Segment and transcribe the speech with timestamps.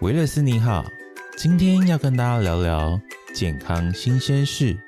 [0.00, 0.84] 维勒斯你好，
[1.36, 3.00] 今天要跟大家聊聊
[3.34, 4.78] 健康新鲜事。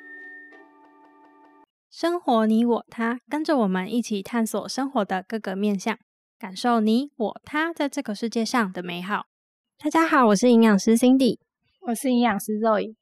[1.91, 5.99] 生活你我他，跟着我们一起探索生活的各个面向，
[6.39, 9.25] 感受你我他在这个世界上的美好。
[9.83, 11.39] 大家好，我是营养师 Cindy，
[11.89, 12.95] 我是营养师 Zoe。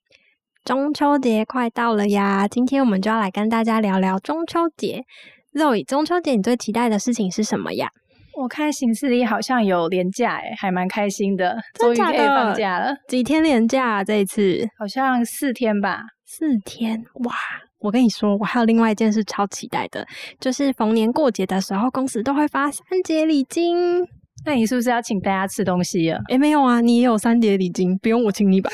[0.65, 5.05] 中秋节快到了呀，今天我们就要来跟大家聊聊中秋节。
[5.53, 7.91] Zoe，中秋节你最期待的事情是什么呀？
[8.39, 12.95] 我看形式里好像有年假，哎，还蛮开心的，终于可以放假了。
[13.09, 14.05] 几天年假？
[14.05, 16.03] 这一次好像四天吧？
[16.25, 17.35] 四天哇！
[17.81, 20.07] 我跟你说，我还有另外一件事超期待的，
[20.39, 24.07] 就是逢年过节的时候，公司都会发三节礼金。
[24.45, 26.21] 那你是不是要请大家吃东西啊？
[26.29, 28.71] 诶没有啊，你也有三节礼金，不用我请你吧。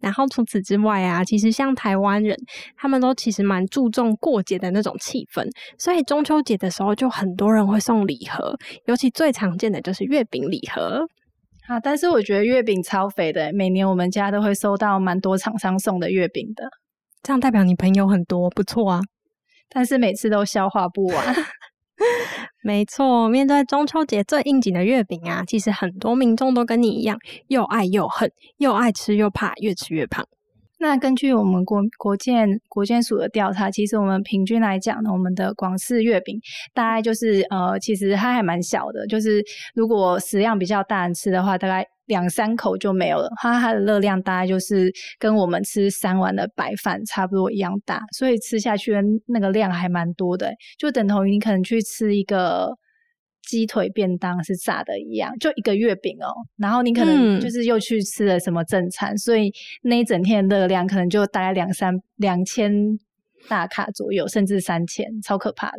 [0.00, 2.36] 然后除此之外啊，其实像台湾人，
[2.76, 5.44] 他们都其实蛮注重过节的那种气氛，
[5.76, 8.56] 所以中秋节的时候就很多人会送礼盒，
[8.86, 11.04] 尤其最常见的就是月饼礼盒
[11.66, 11.80] 啊。
[11.80, 16.64] 但是我觉得月饼超肥的，每年我们家都会收到蛮多厂商送的月饼的，
[17.22, 19.00] 这样代表你朋友很多，不错啊。
[19.68, 21.34] 但是每次都消化不完。
[22.62, 30.26] 没错，面对中秋节最应景的月饼啊，其实很多民众都跟你一样，又爱又恨，又爱吃又怕越吃越胖。
[30.78, 36.40] 那根据我们国国建国建署的调查，其实我们平均来讲呢，我们的广式月饼
[36.74, 39.42] 大概就是呃，其实它还蛮小的，就是
[39.74, 41.86] 如果食量比较大人吃的话，大概。
[42.08, 52.70] 两三口就没有了，它它的热量大概就是跟我们吃三碗的白饭差不多一样大，所以吃下去的那个量还蛮多的，就等同于你可能去吃一个
[53.42, 62.72] 鸡腿便当是炸的一样，就一个月饼哦，然后你可能就是又去吃了什么正餐，所以那一整天的热量可能就大概两三两千
[63.48, 65.78] 大卡左右，甚至三千，超可怕的。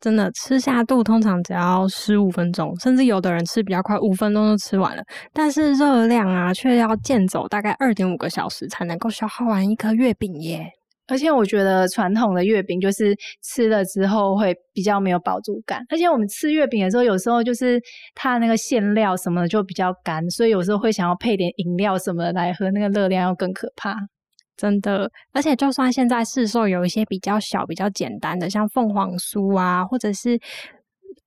[0.00, 5.02] 真的吃下肚通常只要十五分钟，甚至有的人吃比较快，五分钟就吃完了。
[5.32, 10.66] 但是热量啊，却要健走大概二点五个小时才能够消耗完一颗月饼耶。
[11.06, 17.80] 而且我觉得传统的月饼就是吃了之后会比较没有饱足感，而且我们吃月饼的时候，有时候就是
[18.14, 23.96] 它那个馅料什么的就比较干，所以有时候会想要配点饮料什么的来喝，那个热量要更可怕。
[24.60, 30.38] 真的，而且就算现在市售有一些比较小、比较简单的，像凤凰酥啊，或者是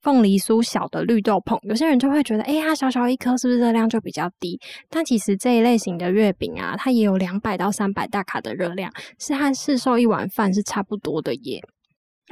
[0.03, 4.59] 凤梨酥小的绿豆椪，有些人就会觉得，哎，它小小一颗，是不是热量就比较低？
[4.87, 11.59] 但其实这一类型的月饼啊，它也有两百到三百大卡的热量，是和市售一碗饭是差不多的耶。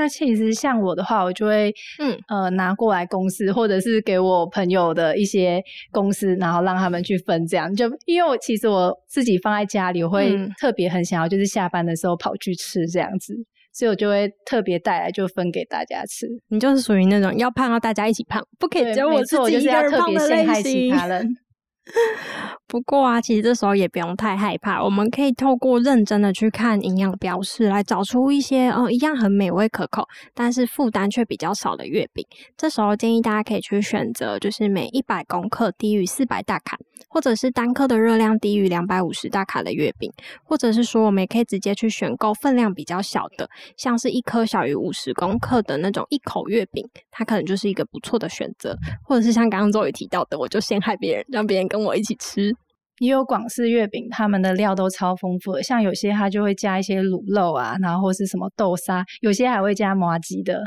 [0.01, 7.71] 那其实像我的话，我就会嗯呃拿过来公司，或者是给我朋友的一些公司，然后让他们去分这样。
[7.75, 13.35] 就因为我其实我自己放在家里，我会特别很想要，就是下班的时候跑去吃这样子，
[13.71, 16.25] 所以我就会特别带来就分给大家吃。
[16.47, 20.95] 你就是属于那种要胖要大家一起胖，不可以只有我自己一个人胖的类型。
[22.71, 32.25] 不过啊，其实这时候也不用太害怕，我们可以透过认真的去看营养标示，来找出一些呃一样很美味可口，但是负担却比较少的月饼。
[32.55, 36.77] 这时候建议大家可以去选择，就是每一百公克低于四百大卡，
[37.09, 40.09] 或者是单颗的热量低于两百五十大卡的月饼，
[40.45, 48.77] 或者是说我们也可以直接去选购分量比较小的，像是一颗小于五十公克的那种一口月饼，它可能就是一个不错的选择。
[49.03, 52.55] 或者是像刚刚周宇提到的，我就陷害别人，让别人跟我一起吃。
[53.01, 60.61] 也有广式月饼，他们的料都超丰富的，像有些它就会加一些卤肉啊，然后或是什么豆沙，有些还会加麻吉的。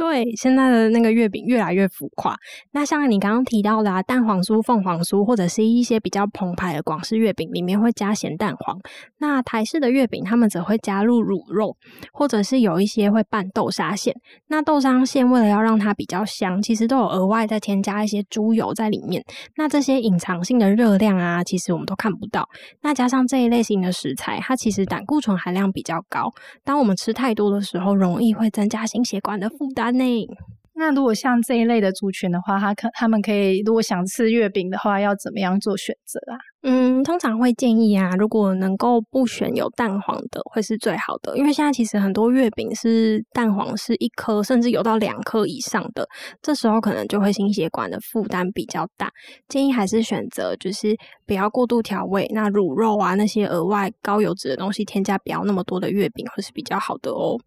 [0.00, 2.34] 对，现在的那个月饼越来越浮夸。
[2.72, 8.78] 那像你刚刚提到的啊，蛋黄酥、凤凰酥，或者是一些比较澎湃的广式月饼，里面会加咸蛋黄。
[9.18, 11.76] 那台式的月饼，他们则会加入卤肉，
[12.14, 14.14] 或者是有一些会拌豆沙馅。
[14.48, 19.22] 那豆沙馅为了要让它比较香，其实都有额外再添加一些猪油在里面。
[19.56, 22.48] 那这些隐藏性的热量啊，其实我们都看不到。
[22.80, 26.30] 那加上这一类型的食材，它其实胆固醇含量比较高。
[26.64, 29.89] 当我们吃太多的时候，容易会增加心血管的负担。
[29.92, 30.26] 内，
[30.74, 36.38] 那如果像这一类的族群的话，他可他们可以，如果想吃月饼的话，要怎么样做选择啊？
[36.62, 41.36] 嗯，通常会建议啊，如果能够不选有蛋黄的，会是最好的。
[41.36, 46.06] 因为现在其实很多月饼是蛋黄是一颗，甚至有到两颗以上的，
[46.42, 49.10] 这时候可能就会心血管的负担比较大。
[49.48, 50.94] 建议还是选择就是
[51.26, 57.38] 不要过度调味，那卤肉啊那些额外高油脂的东西添加不要那么多的月饼，会是比较好的哦。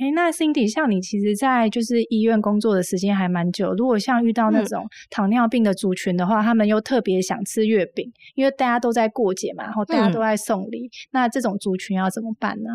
[0.00, 3.72] 哎，那 Cindy，像你其实，在就是医院工作的时间还蛮久。
[3.74, 12.70] 如果像遇到那种糖尿病的族群的话，他们又特别想吃月饼，因为大家都在过节嘛，然后大家都在送礼，那这种族群要怎么办呢？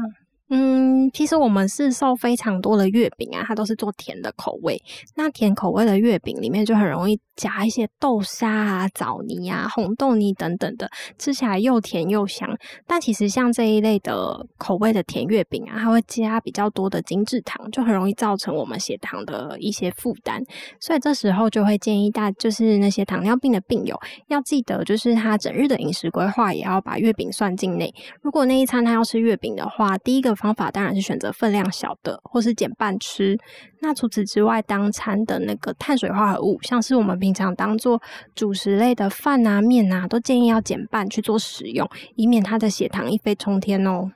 [0.52, 4.82] 嗯，其实我们市售非常多的月饼啊，它都是做甜的口味。
[5.16, 12.50] 那甜口味的月饼里面就很容易夹一些豆沙啊、枣泥啊、红豆泥等等的，吃起来又甜又香。
[12.88, 20.44] 但其实像这一类的口味的甜月饼啊，它会加比较多的精制糖，就很容易造成我们血糖的一些负担。
[20.80, 23.96] 所以这时候就会建议大，就是那些糖尿病的病友
[24.30, 27.94] 要记得，就是他整日的饮食规划也要把月饼算进内。
[28.24, 30.39] 如果那一餐他要吃月饼的话，第一个。
[30.40, 33.38] 方法当然是选择分量小的，或是减半吃。
[33.82, 38.02] 那除此之外，当餐的那个碳水化合物，像是我们平常当做
[38.34, 44.10] 主食类的饭啊、面啊，都建议要减半去做使用，以免它的血糖一飞冲天哦。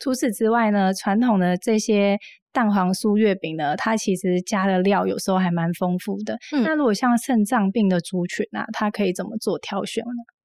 [0.00, 2.16] 除此之外呢，传统的这些
[2.52, 6.38] 蛋黄酥月饼呢，它其实加的料有时候还蛮丰富的。
[6.62, 10.37] 那如果像肾脏病的族群啊，它可以怎么做挑选呢？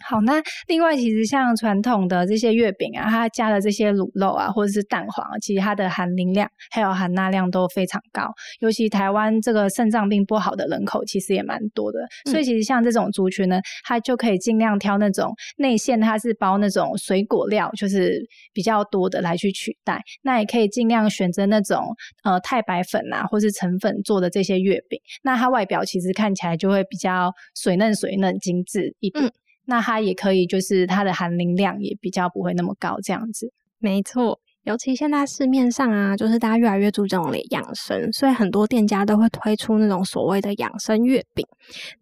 [0.00, 8.30] 好，那另外其实像传统的这些月饼啊，它加的这些卤肉啊，或者是蛋黄，其实它的含磷量还有含钠量都非常高。
[8.60, 12.00] 尤其台湾这个肾脏病不好的人口其实也蛮多的，
[12.30, 18.20] 所以其实像这种族群呢，它就可以尽量挑那种内馅它是包那种水果料，就是
[18.52, 20.02] 比较多的来去取代。
[20.22, 21.82] 那也可以尽量选择那种
[22.24, 29.32] 呃太白粉啊，或是成粉做的这些月饼，那它外表其实看起来就会比较水嫩水嫩、精致一点。
[29.66, 33.52] 那它也可以，就是它的含磷量也比较不会那么高，这样子。
[33.78, 41.46] 没错，尤其现在市面上啊，就是大家越来越注重养生，所以很多店家都会推出那种所谓的养生月饼。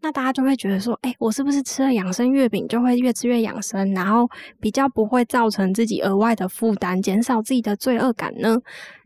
[0.00, 4.28] 那大家就会觉得说，哎，我是不是吃了养生月饼就会越吃越养生，然后
[4.60, 8.56] 比较不会造成自己额外的负担，减少自己的罪恶感呢？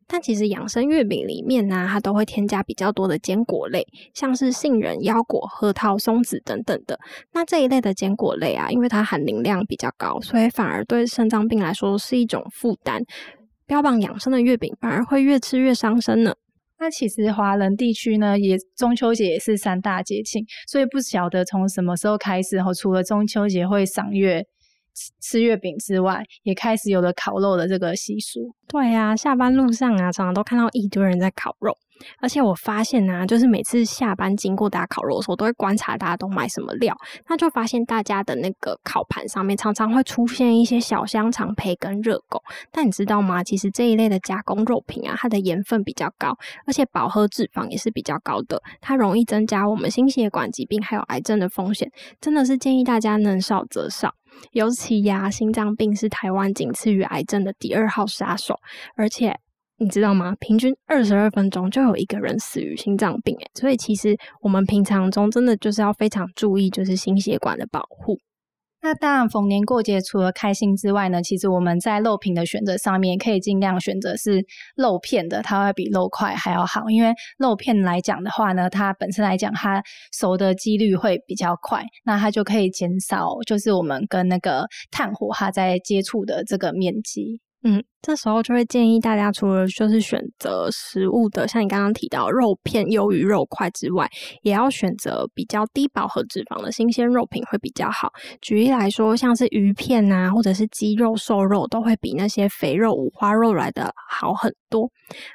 [0.08, 6.98] 但其实养生月饼里面呢，它都会添加比较多的坚果类，像是杏仁、腰果、核桃、松子等等的。
[7.32, 13.02] 那这一类的坚果类啊，因为它含磷量比较高，所以反而对肾脏病来说是一种负担。
[13.66, 16.32] 标榜养生的月饼，反而会越吃越伤身呢。
[16.78, 24.44] 那其实华人地区呢，也中秋节也是三大节庆，所以不晓得从什么时候开始，后除了中秋节会赏月。
[25.20, 28.54] 吃月饼之外，也开始有了烤肉的这个习俗。
[28.68, 31.76] 对呀，下班路上啊，常常都看到一堆人在烤肉。
[32.20, 36.96] 而且我发现啊，就是每次下班经过大家烤肉的时候，都会观察大家都买什么料。
[37.28, 42.42] 那就发现大家的那个烤盘上面常常会出现一些小香肠、培根、热狗。
[42.70, 43.42] 但你知道吗？
[43.42, 51.90] 其实这一类的加工肉品啊，它的盐分比较高，而且饱和脂肪也是比较高的，它容易增加我们心血管疾病还有癌症的风险。
[52.20, 54.14] 真的是建议大家能少则少。
[54.52, 58.54] 尤其呀，心脏病是台湾仅次于癌症的第二号杀手，
[58.94, 59.34] 而且
[59.78, 60.34] 你知道吗？
[60.40, 68.18] 平均二十二分钟就有一个人死于心脏病，诶所以其实我们平常中真的就是要非常注意，就是心血管的保护。
[68.82, 74.44] 那当然，逢年过节除了开心之外呢，其实我们在肉品的选择上面，可以尽量选择是
[74.76, 76.88] 肉片的，它会比肉块还要好。
[76.88, 79.82] 因为肉片来讲的话呢，它本身来讲，它
[80.12, 87.40] 熟的几率会比较快，那它就可以减少就是我们跟那个炭火它在接触的这个面积。
[87.64, 94.08] 嗯，这时候就会建议大家，除了就是选择食物的，像你刚刚提到肉片优于肉块之外，
[94.42, 98.12] 也要选择比较低饱和脂肪的新鲜肉品会比较好。
[98.40, 104.88] 举例来说，像是鱼片啊，或者是鸡肉、瘦肉，都会比那些肥肉、五花肉来的好很多。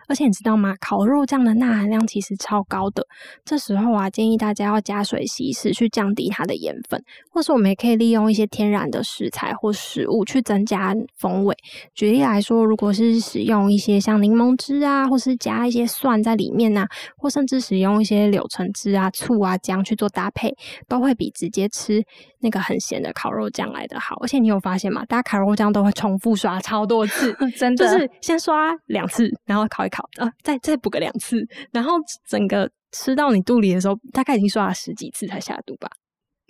[0.08, 0.74] 而且你知道吗？
[0.80, 3.06] 烤肉酱的钠含量其实超高的。
[3.44, 11.54] 这时候啊，建议大家要加水稀释，去降低它的盐分，或是我们也可以利用一些天然的食材或食物去增加风味。
[11.94, 12.22] 举例。
[12.22, 16.88] 来说说，如果是使用一些像柠檬汁啊，或是加一些蒜在里面呐，
[17.18, 20.54] 或甚至使用一些柳橙汁啊、醋啊、姜去做搭配，
[20.88, 22.04] 都会比直接吃
[22.40, 24.16] 那个很咸的烤肉酱来的好。
[24.22, 25.04] 而且你有发现吗？
[25.06, 31.94] 大家烤肉酱都会重复刷超多次， 真的，就是先刷两次，然后烤一烤，呃，再再补个两次，然后
[32.28, 35.90] 整个吃到你肚里的时候，大概已经刷了十几次才下肚吧。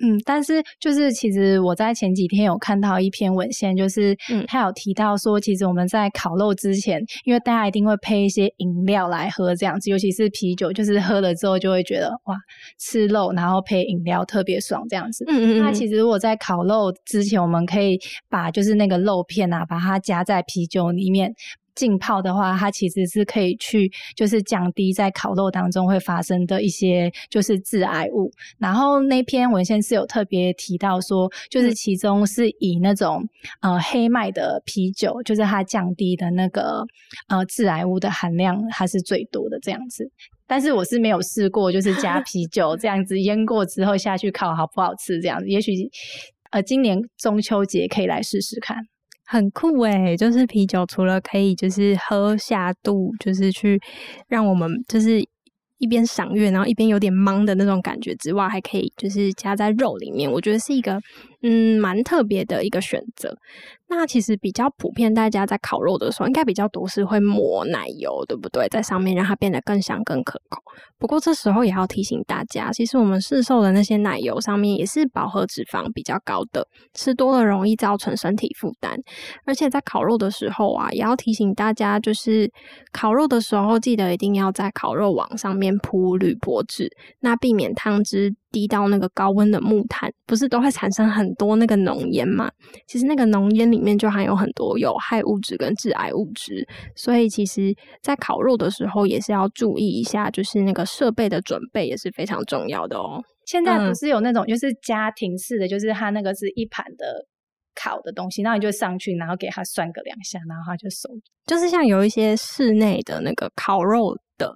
[0.04, 4.18] 嗯，但是就是其实我在前几天有看到一篇文献，就是
[4.48, 12.36] 他有提到说，其实我们在烤肉之前，因为大家一定会配一些饮料来喝，这样子，尤其是啤酒，就是喝了之后就会觉得哇，
[12.80, 15.24] 吃肉然后配饮料特别爽，这样子。
[15.28, 15.60] 嗯嗯嗯。
[15.60, 21.32] 那其实我在烤肉之前，我们可以把就是那个肉片啊，把它夹在啤酒里面。
[21.76, 28.32] 浸泡的话，它其实是可以去，就是降低在烤肉当中会发生的一些就是致癌物。
[28.58, 33.24] 然后那篇文献是有特别提到说，就是其中是以那种
[33.62, 36.84] 呃黑麦的啤酒，就是它降低的那个
[37.28, 40.10] 呃致癌物的含量，它是最多的这样子。
[40.48, 45.48] 但是我是没有试过，就是加啤酒这样子腌过之后下去烤，好不好吃这样子？
[45.48, 45.72] 也许
[46.52, 48.76] 呃今年中秋节可以来试试看。
[49.32, 53.80] 很酷诶，就是啤酒除了可以就是喝下肚，就是去
[54.28, 55.26] 让我们就是
[55.78, 61.00] 一边赏月，然后一边有点忙的那种感觉之外，还可以就是加在肉里面，我觉得是一个
[61.44, 63.34] 嗯蛮特别的一个选择。
[63.94, 68.68] 那其实比较普遍，大家在烤肉的时候，应该比较多是会抹奶油，对不对？
[68.70, 70.62] 在上面让它变得更香、更可口。
[70.98, 78.98] 不过这时候也要提醒大家，其实我们市售的那些奶油上面也是饱和脂肪比较高的，吃多了容易造成身体负担。
[79.46, 82.50] 而且在烤肉的时候啊，也要提醒大家，就是
[82.92, 88.34] 烤肉的时候记得一定要在烤肉网上面铺铝箔纸，那避免汤汁。
[88.52, 92.52] 滴到那个高温的木炭，不是都会产生很多那个浓烟嘛？
[92.88, 103.22] 其实那个浓烟里面就含有很多有害物质跟致癌物质，所以其实，在烤肉的时候也是要注意一下，就是那个设备的准备也是非常重要的哦。
[103.46, 107.26] 现在不是有那种就是家庭式的，就是它那个是一盘的
[107.74, 111.10] 烤的东西，然后你就上去，然后给它涮个两下，然后它就熟。
[111.46, 114.56] 就是像有一些室内的那个烤肉的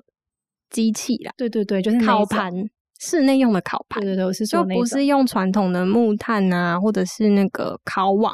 [0.69, 2.51] 机器啦，对对对，就是烤盘。
[2.99, 8.33] 室内用的烤盘，对对对，是就不是用传统的木炭啊，或者是那个烤网，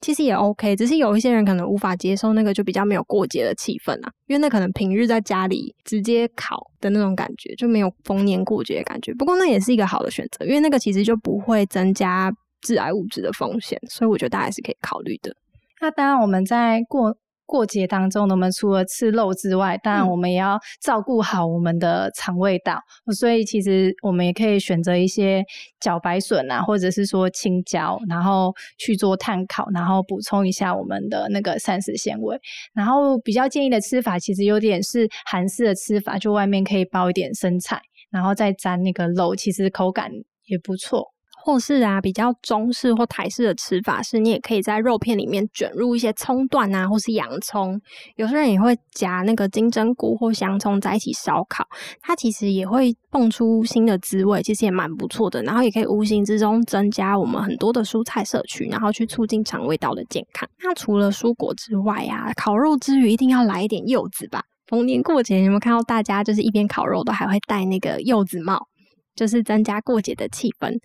[0.00, 0.76] 其实也 OK。
[0.76, 9.12] 只是有一些人可能无法接受那个，就比较没有过节的气氛啊，因为那可能平日在家里直接烤的那种感觉，就没有逢年过节的感觉。
[9.14, 12.32] 不过那也是一个好的选择，因为那个其实就不会增加
[12.62, 15.34] 致癌物质的风险，所以我觉得大家还是可以考虑的。
[15.80, 17.16] 那当然，我们在过。
[17.46, 22.80] 过节当中，我们除了吃肉之外，当然我们也要照顾好我们的肠胃道。
[23.16, 25.44] 所以其实我们也可以选择一些
[25.80, 32.38] 茭白笋啊，或者是说青椒，然后去做碳烤，然后补充一下我们的那个膳食纤维。
[32.74, 40.10] 然后比较建议的吃法，其实有点是韩式的吃法，就外面可以包一点生菜，然后再沾那个肉，其实口感
[40.46, 41.15] 也不错。
[41.46, 47.80] 或是啊，比较中式或台式的吃法是，你也可以在肉片里面卷入一些葱段啊，或是洋葱。
[48.16, 51.64] 有些人也会夹那个金针菇或香葱在一起烧烤，
[52.00, 55.40] 它其实也会蹦出新的滋味，其实也蛮不错的。
[55.44, 60.48] 然后也可以无形之中增加我们很多的蔬菜摄取，然后去促进肠胃道的健康。
[60.64, 64.42] 那除了蔬果之外啊，烤肉之余一定要来一点柚子吧。
[64.66, 68.66] 逢年过节，有没有看到大家就是一边烤肉都还会戴那个柚子帽，
[69.14, 70.76] 就是增加过节的气氛。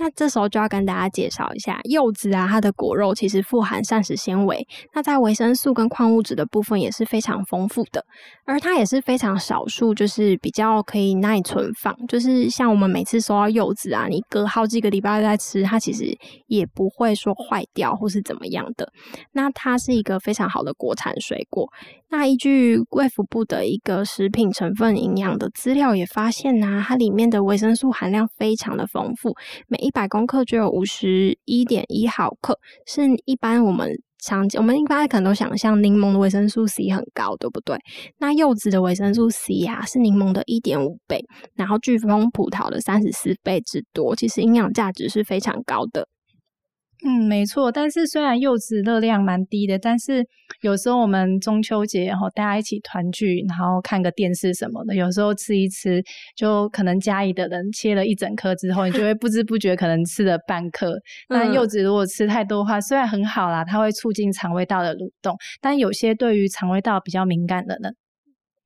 [0.00, 8.02] 那这时候就要跟大家介绍一下柚子啊，它的果肉其实富含膳食纤维，那在维生素跟矿物质的部分也是非常丰富的，
[8.46, 16.06] 而它也是非常少数，就是比较可以耐存放，就是像我们每次收到柚子啊，你隔好几个礼拜再吃，它其实
[16.46, 18.90] 也不会说坏掉或是怎么样的。
[19.32, 21.68] 那它是一个非常好的国产水果。
[22.12, 29.32] 那依据卫福部的一个食品成分营养的资料也发现呐，它里面的维生素含量非常的丰富，
[29.68, 37.78] 每一百公克就有五十一点一毫克，是一般我们常，我们一般可能都想象柠檬的维生素 C 很高，对不对？
[38.18, 41.24] 那柚子的维生素 C 呀是柠檬的一点五倍，
[41.54, 46.08] 然后巨峰葡萄的三十四倍之多，其实营养价值是非常高的。
[47.02, 47.72] 嗯，没错。
[47.72, 50.22] 但是虽然柚子热量蛮低的，但是
[50.60, 56.02] 有时候我们中秋节然后大家一起团聚，然后看个电视什么的，有时候吃一吃，
[56.36, 60.92] 就可能家里的人切了一整颗之后，你就会不知不觉可能吃了半颗。
[61.30, 67.96] 那柚子如果吃太多的话，虽然很好啦，它会促进肠胃道的蠕动，但有些对于肠胃道比较敏感的人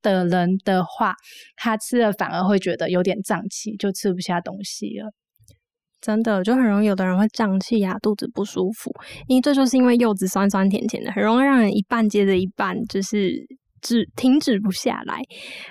[0.01, 1.15] 的人的话，
[1.55, 5.11] 他吃了反而会觉得有点胀气，就吃不下东西了。
[6.01, 8.91] 真的就很容易，有的人会胀气呀，肚子不舒服，
[9.27, 13.47] 因为这就是因为柚子酸酸甜甜的，很容易让人一半接着一半，就是。
[13.85, 15.21] 止停止不下来，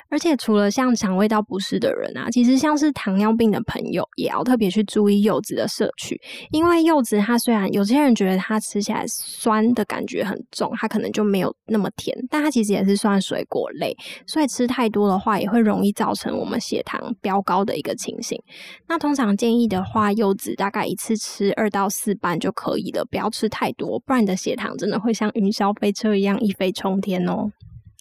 [0.09, 6.16] 而且除了像肠胃道不适的人啊，其实像是糖尿病的朋友也要特别去注意柚子的摄取，
[6.52, 18.40] 因为柚子它虽然有些人觉得它吃起来酸的感觉很重，它可能就没有那么甜，但它其实也是算水果类，所以吃太多的话也会容易造成我们血糖飙高的一个情形。
[18.87, 27.50] 那通常建议的话，柚子大概一次吃二到四瓣就可以了，不要吃太多，不然你的血糖真的会像云霄飞车一样一飞冲天哦。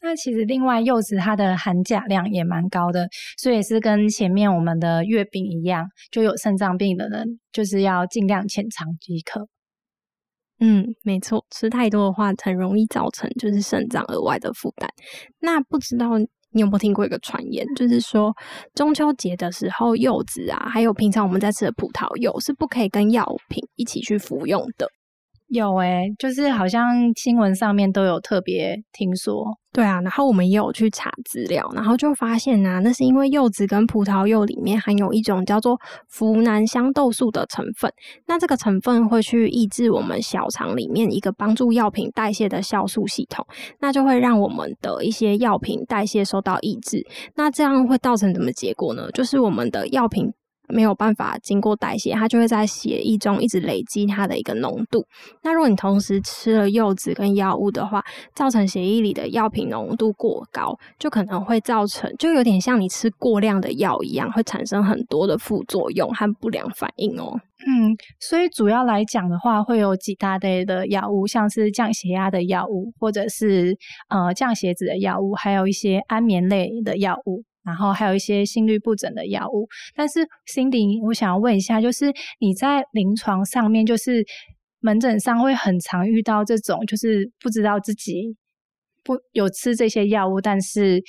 [0.06, 3.08] 那其实另外柚子它的含钾量也蛮高的，
[3.38, 9.48] 所以是跟前面我们的月饼一样，就有肾脏病的人就是要尽量浅尝即可。
[10.60, 14.90] 嗯，没错，吃太多的话很容易造成就是肾脏额外的负担。
[15.40, 16.20] 那不知道
[16.52, 18.34] 你有没有听过一个传言，就是说
[18.76, 24.86] 中秋节的时候柚子啊，还有平常我们在吃的葡萄柚是不可以跟药品一起去服用的。
[25.48, 29.58] 有诶，就是好像新闻上面都有特别听说。
[29.74, 35.78] 对啊，然后我们也有去查资料，然后就发现啊，那是因为柚子跟葡萄柚里面含有一种叫做
[36.12, 37.92] 呋喃香豆素的成分，
[38.28, 43.44] 那这个成分会去抑制我们小肠里面一个帮助药品代谢的酵素系统，
[43.80, 47.04] 那就会让我们的一些药品代谢受到抑制，
[47.36, 49.10] 那这样会造成什么结果呢？
[49.12, 50.32] 就是我们的药品。
[50.74, 55.06] 没有办法经过代谢，它就会在血液中一直累积它的一个浓度。
[55.44, 58.04] 那如果你同时吃了柚子跟药物的话，
[58.34, 67.40] 造成血液里的药品浓度过高，就可能会造成，就有点像你吃过量的药一样，会产生很多的副作用和不良反应哦。
[67.66, 73.78] 嗯，所以主要来讲的话，会有几大类的药物，像是降血压的药物，或者是
[74.10, 77.44] 呃降血脂的药物，还有一些安眠类的药物。
[77.64, 84.26] 然后还有一些心律不整的药物，但是 Cindy，我想要问一下，就是你在临床上面，就是
[84.80, 88.36] 门诊上会很常遇到这种，就是不知道自己
[89.04, 91.02] 不有吃这些药物，但是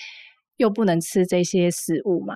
[0.56, 2.34] 又不能吃这些食物吗？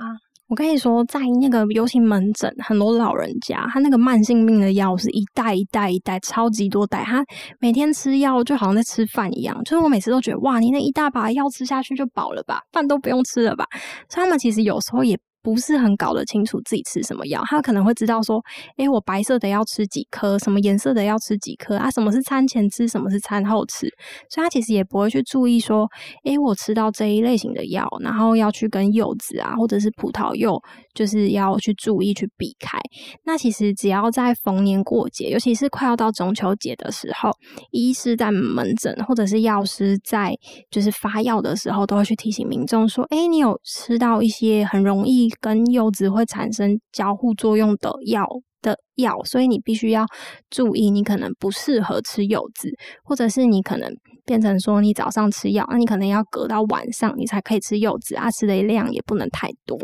[0.48, 7.22] 我跟你说，在那个尤其门诊，很多老人家，他那个慢性病的药是一袋一袋一袋，超级多袋，他
[7.60, 9.62] 每天吃药就好像在吃饭一样。
[9.64, 13.66] 就是我每次都觉得，哇，你那一大把药吃下去就饱了吧，饭都不用吃了吧？
[14.08, 15.18] 所以他们其实有时候也。
[15.42, 18.42] 不是很搞得清楚自己吃什么药，他可能会知道说，
[18.76, 21.90] 诶，我白色的要吃几颗，什么颜色的要吃几颗啊？
[21.90, 23.88] 什么是餐前吃，什么是餐后吃？
[24.28, 25.88] 所以他其实也不会去注意说，
[26.24, 30.60] 诶，我吃到这一类型的药，然后要去跟柚子啊，或者是葡萄柚，
[30.98, 32.76] 就是要去注意去避开。
[33.24, 37.30] 那其实只要在逢年过节，尤其是快要到中秋节的时候，
[37.70, 40.34] 医师在门诊或者是药师在
[40.70, 45.28] 就是发药的时候，都会去提醒民众说，诶，你有吃到一些很容易。
[45.40, 48.26] 跟柚子会产生交互作用的药
[48.62, 50.04] 的药，所以你必须要
[50.50, 52.70] 注意，你可能不适合吃柚子，
[53.04, 53.92] 或者是你可能
[54.28, 59.78] 变成说你早上吃药，那你可能要隔到晚上你才可以吃柚子啊，吃的量也不能太多。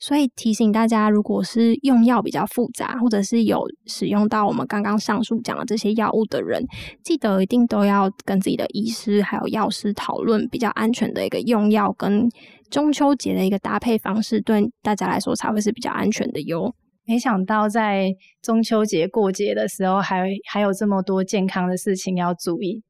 [0.00, 6.60] 所以提醒大家，如果是用药比较复杂，或者是有使用到我们刚刚上述讲的这些药物的人，
[7.04, 12.28] 记得一定都要跟自己的医师还有药师讨论比较安全的一个用药跟。
[12.70, 16.74] 中秋节的一个搭配方式，对大家来说才会是比较安全的哟。
[17.06, 18.10] 没想到在
[18.42, 22.82] 中秋节过节的时候，还还有这么多健康的事情要注意。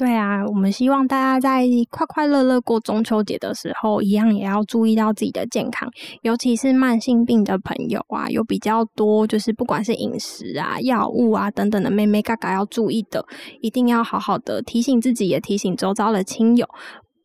[0.00, 5.90] 对啊，我们希望大家在快快乐乐过中秋节的时候，一样也要注意到自己的健康，
[6.22, 13.22] 尤其是慢性病的朋友啊，有比较多就是不管是饮食啊、药物啊等等的，妹妹嘎嘎要注意的，
[13.60, 16.66] 一定要好好的提醒自己，也提醒周遭的亲友。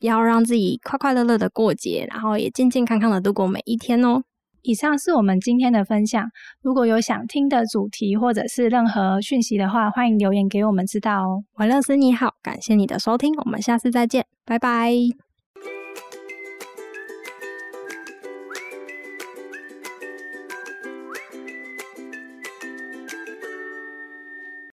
[0.02, 4.24] 要让自己快快乐乐的过节，然后也健健康康的度过每一天哦。
[4.66, 6.30] 以上是我们今天的分享。
[6.62, 11.44] 如果有想听的主题或者是任何讯息的话，欢迎留言给我们知道哦。
[11.56, 15.25] 瓦勒斯你好，感谢你的收听，我们下次再见，拜拜。